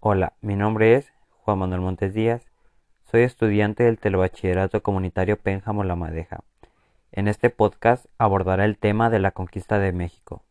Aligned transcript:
Hola, 0.00 0.34
mi 0.42 0.56
nombre 0.56 0.94
es 0.94 1.10
Juan 1.38 1.58
Manuel 1.58 1.80
Montes 1.80 2.12
Díaz. 2.12 2.46
Soy 3.10 3.22
estudiante 3.22 3.84
del 3.84 3.98
Telebachillerato 3.98 4.82
Comunitario 4.82 5.38
Pénjamo 5.38 5.84
La 5.84 5.96
Madeja. 5.96 6.44
En 7.12 7.28
este 7.28 7.48
podcast 7.48 8.04
abordaré 8.18 8.66
el 8.66 8.76
tema 8.76 9.08
de 9.08 9.20
la 9.20 9.30
conquista 9.30 9.78
de 9.78 9.92
México. 9.92 10.42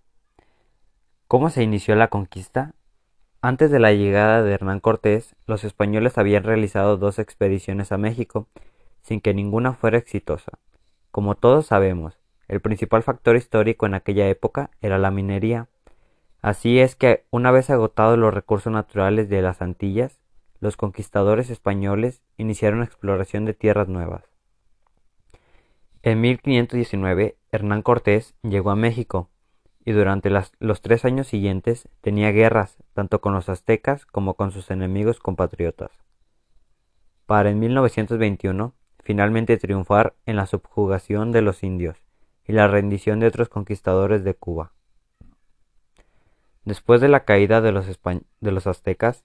¿Cómo 1.27 1.51
se 1.51 1.61
inició 1.61 1.95
la 1.95 2.07
conquista? 2.07 2.73
Antes 3.39 3.69
de 3.69 3.79
la 3.79 3.93
llegada 3.93 4.41
de 4.41 4.51
Hernán 4.51 4.79
Cortés, 4.79 5.35
los 5.45 5.63
españoles 5.63 6.17
habían 6.17 6.43
realizado 6.43 6.97
dos 6.97 7.19
expediciones 7.19 7.91
a 7.91 7.99
México, 7.99 8.47
sin 9.03 9.21
que 9.21 9.35
ninguna 9.35 9.73
fuera 9.73 9.99
exitosa. 9.99 10.53
Como 11.11 11.35
todos 11.35 11.67
sabemos, 11.67 12.19
el 12.47 12.61
principal 12.61 13.03
factor 13.03 13.35
histórico 13.35 13.85
en 13.85 13.93
aquella 13.93 14.27
época 14.27 14.71
era 14.81 14.97
la 14.97 15.11
minería. 15.11 15.67
Así 16.45 16.79
es 16.79 16.95
que, 16.95 17.25
una 17.31 17.49
vez 17.49 17.71
agotados 17.71 18.19
los 18.19 18.31
recursos 18.31 18.71
naturales 18.71 19.29
de 19.29 19.41
las 19.41 19.63
Antillas, 19.63 20.19
los 20.59 20.77
conquistadores 20.77 21.49
españoles 21.49 22.21
iniciaron 22.37 22.81
la 22.81 22.85
exploración 22.85 23.45
de 23.45 23.55
tierras 23.55 23.87
nuevas. 23.87 24.25
En 26.03 26.21
1519, 26.21 27.35
Hernán 27.51 27.81
Cortés 27.81 28.35
llegó 28.43 28.69
a 28.69 28.75
México 28.75 29.31
y 29.83 29.93
durante 29.93 30.29
los 30.29 30.81
tres 30.83 31.03
años 31.03 31.25
siguientes 31.25 31.89
tenía 32.01 32.29
guerras 32.29 32.77
tanto 32.93 33.21
con 33.21 33.33
los 33.33 33.49
aztecas 33.49 34.05
como 34.05 34.35
con 34.35 34.51
sus 34.51 34.69
enemigos 34.69 35.17
compatriotas. 35.17 35.89
Para 37.25 37.49
en 37.49 37.57
1921 37.57 38.75
finalmente 38.99 39.57
triunfar 39.57 40.13
en 40.27 40.35
la 40.35 40.45
subjugación 40.45 41.31
de 41.31 41.41
los 41.41 41.63
indios 41.63 41.97
y 42.47 42.53
la 42.53 42.67
rendición 42.67 43.19
de 43.19 43.25
otros 43.25 43.49
conquistadores 43.49 44.23
de 44.23 44.35
Cuba. 44.35 44.74
Después 46.65 46.99
de 46.99 47.07
la 47.07 47.25
caída 47.25 47.61
de 47.61 47.71
los, 47.71 47.85
de 47.85 48.51
los 48.51 48.67
aztecas, 48.67 49.23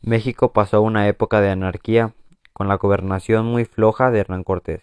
México 0.00 0.52
pasó 0.52 0.80
una 0.80 1.06
época 1.06 1.40
de 1.40 1.50
anarquía, 1.50 2.14
con 2.54 2.66
la 2.66 2.76
gobernación 2.76 3.46
muy 3.46 3.64
floja 3.66 4.10
de 4.10 4.20
Hernán 4.20 4.42
Cortés, 4.42 4.82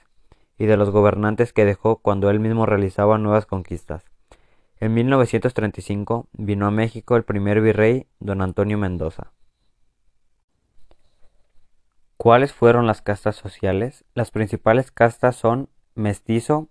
y 0.58 0.66
de 0.66 0.78
los 0.78 0.92
gobernantes 0.92 1.52
que 1.52 1.66
dejó 1.66 1.98
cuando 1.98 2.30
él 2.30 2.40
mismo 2.40 2.66
realizaba 2.66 3.18
nuevas 3.18 3.46
conquistas. 3.48 4.04
En 4.80 4.94
1935 4.94 6.28
vino 6.32 6.68
a 6.68 6.72
México 6.72 7.18
el 7.18 7.24
primer 7.24 7.60
virrey, 7.60 8.08
don 8.20 8.42
Antonio 8.42 8.78
Mendoza. 8.78 9.34
¿Cuáles 12.18 12.54
fueron 12.54 12.86
las 12.86 13.02
castas 13.02 13.36
sociales? 13.36 14.06
Las 14.14 14.30
principales 14.30 14.92
castas 14.92 15.36
son 15.36 15.70
mestizo, 15.96 16.70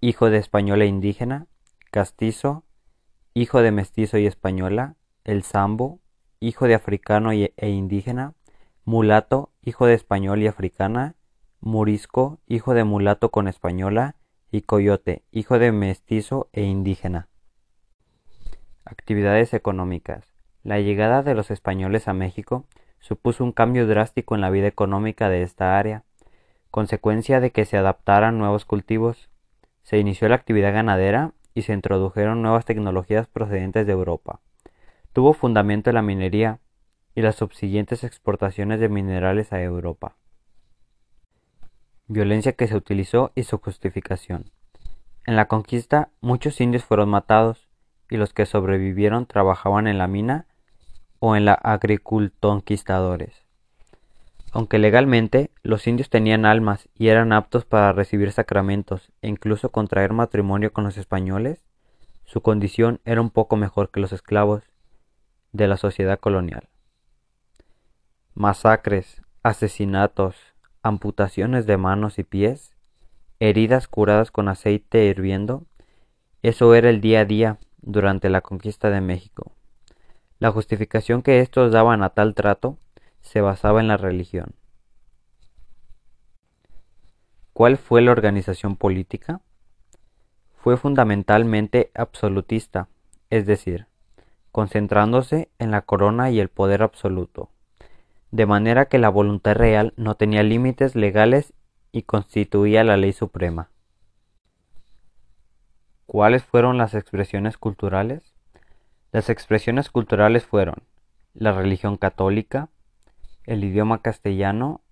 hijo 0.00 0.28
de 0.28 0.38
española 0.38 0.84
e 0.84 0.88
indígena, 0.88 1.46
castizo, 1.90 2.64
hijo 3.34 3.62
de 3.62 3.70
mestizo 3.70 4.18
y 4.18 4.26
española, 4.26 4.96
el 5.24 5.42
sambo, 5.42 6.00
hijo 6.40 6.66
de 6.66 6.74
africano 6.74 7.32
e 7.32 7.68
indígena, 7.68 8.34
mulato, 8.84 9.52
hijo 9.62 9.86
de 9.86 9.94
español 9.94 10.42
y 10.42 10.46
africana, 10.46 11.14
murisco, 11.60 12.40
hijo 12.46 12.74
de 12.74 12.84
mulato 12.84 13.30
con 13.30 13.46
española, 13.46 14.16
y 14.50 14.62
coyote, 14.62 15.22
hijo 15.30 15.58
de 15.58 15.70
mestizo 15.70 16.48
e 16.52 16.62
indígena. 16.62 17.28
Actividades 18.84 19.54
económicas. 19.54 20.34
La 20.64 20.80
llegada 20.80 21.22
de 21.22 21.34
los 21.34 21.50
españoles 21.50 22.08
a 22.08 22.14
México 22.14 22.66
supuso 22.98 23.44
un 23.44 23.52
cambio 23.52 23.86
drástico 23.86 24.34
en 24.34 24.40
la 24.40 24.50
vida 24.50 24.66
económica 24.66 25.28
de 25.28 25.42
esta 25.42 25.78
área, 25.78 26.04
consecuencia 26.70 27.40
de 27.40 27.52
que 27.52 27.64
se 27.64 27.76
adaptaran 27.76 28.38
nuevos 28.38 28.64
cultivos. 28.64 29.30
Se 29.82 29.98
inició 29.98 30.28
la 30.28 30.34
actividad 30.34 30.72
ganadera 30.72 31.32
y 31.60 31.62
se 31.62 31.74
introdujeron 31.74 32.40
nuevas 32.40 32.64
tecnologías 32.64 33.28
procedentes 33.28 33.86
de 33.86 33.92
Europa. 33.92 34.40
Tuvo 35.12 35.34
fundamento 35.34 35.92
la 35.92 36.00
minería 36.00 36.58
y 37.14 37.20
las 37.20 37.36
subsiguientes 37.36 38.02
exportaciones 38.02 38.80
de 38.80 38.88
minerales 38.88 39.52
a 39.52 39.62
Europa. 39.62 40.16
Violencia 42.08 42.52
que 42.52 42.66
se 42.66 42.76
utilizó 42.76 43.30
y 43.34 43.44
su 43.44 43.58
justificación. 43.58 44.50
En 45.26 45.36
la 45.36 45.48
conquista 45.48 46.08
muchos 46.22 46.60
indios 46.62 46.84
fueron 46.84 47.10
matados 47.10 47.68
y 48.08 48.16
los 48.16 48.32
que 48.32 48.46
sobrevivieron 48.46 49.26
trabajaban 49.26 49.86
en 49.86 49.98
la 49.98 50.06
mina 50.06 50.46
o 51.18 51.36
en 51.36 51.44
la 51.44 51.54
agricultonquistadores. 51.54 53.49
Aunque 54.52 54.78
legalmente 54.78 55.50
los 55.62 55.86
indios 55.86 56.10
tenían 56.10 56.44
almas 56.44 56.88
y 56.94 57.08
eran 57.08 57.32
aptos 57.32 57.64
para 57.64 57.92
recibir 57.92 58.32
sacramentos 58.32 59.12
e 59.22 59.28
incluso 59.28 59.70
contraer 59.70 60.12
matrimonio 60.12 60.72
con 60.72 60.84
los 60.84 60.96
españoles, 60.96 61.64
su 62.24 62.40
condición 62.40 63.00
era 63.04 63.20
un 63.20 63.30
poco 63.30 63.56
mejor 63.56 63.90
que 63.90 64.00
los 64.00 64.12
esclavos 64.12 64.64
de 65.52 65.68
la 65.68 65.76
sociedad 65.76 66.18
colonial. 66.18 66.68
Masacres, 68.34 69.22
asesinatos, 69.42 70.36
amputaciones 70.82 71.66
de 71.66 71.76
manos 71.76 72.18
y 72.18 72.24
pies, 72.24 72.76
heridas 73.38 73.88
curadas 73.88 74.30
con 74.30 74.48
aceite 74.48 75.06
hirviendo, 75.06 75.64
eso 76.42 76.74
era 76.74 76.90
el 76.90 77.00
día 77.00 77.20
a 77.20 77.24
día 77.24 77.58
durante 77.82 78.30
la 78.30 78.40
conquista 78.40 78.90
de 78.90 79.00
México. 79.00 79.52
La 80.38 80.50
justificación 80.50 81.22
que 81.22 81.40
estos 81.40 81.70
daban 81.70 82.02
a 82.02 82.10
tal 82.10 82.34
trato 82.34 82.78
se 83.30 83.40
basaba 83.40 83.78
en 83.78 83.86
la 83.86 83.96
religión. 83.96 84.56
¿Cuál 87.52 87.76
fue 87.76 88.02
la 88.02 88.10
organización 88.10 88.74
política? 88.74 89.40
Fue 90.56 90.76
fundamentalmente 90.76 91.92
absolutista, 91.94 92.88
es 93.28 93.46
decir, 93.46 93.86
concentrándose 94.50 95.48
en 95.60 95.70
la 95.70 95.82
corona 95.82 96.32
y 96.32 96.40
el 96.40 96.48
poder 96.48 96.82
absoluto, 96.82 97.50
de 98.32 98.46
manera 98.46 98.86
que 98.86 98.98
la 98.98 99.10
voluntad 99.10 99.54
real 99.54 99.94
no 99.96 100.16
tenía 100.16 100.42
límites 100.42 100.96
legales 100.96 101.52
y 101.92 102.02
constituía 102.02 102.82
la 102.82 102.96
ley 102.96 103.12
suprema. 103.12 103.70
¿Cuáles 106.06 106.42
fueron 106.42 106.78
las 106.78 106.94
expresiones 106.94 107.58
culturales? 107.58 108.34
Las 109.12 109.30
expresiones 109.30 109.88
culturales 109.88 110.44
fueron 110.46 110.82
la 111.32 111.52
religión 111.52 111.96
católica, 111.96 112.70
el 113.44 113.64
idioma 113.64 114.02
castellano, 114.02 114.82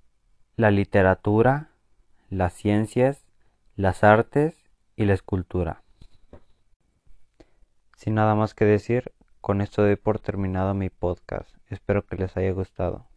la 0.57 0.71
literatura, 0.71 1.71
las 2.31 2.53
ciencias, 2.53 3.25
las 3.77 4.05
artes 4.05 4.57
y 4.97 5.05
la 5.05 5.15
escultura. 5.15 5.83
Sin 7.97 8.15
nada 8.15 8.35
más 8.35 8.55
que 8.55 8.65
decir, 8.65 9.13
con 9.41 9.61
esto 9.61 9.83
doy 9.83 9.97
por 9.97 10.19
terminado 10.19 10.75
mi 10.75 10.91
podcast. 10.91 11.51
Espero 11.69 12.07
que 12.07 12.17
les 12.17 12.37
haya 12.37 12.53
gustado. 12.53 13.08